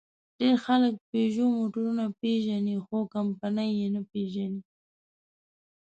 ډېر 0.39 0.55
خلک 0.65 0.93
پيژو 1.09 1.45
موټرونه 1.57 2.03
پېژني؛ 2.19 2.77
خو 2.85 2.97
کمپنۍ 3.15 3.69
یې 3.79 3.87
نه 3.95 4.01
پېژني. 4.11 4.61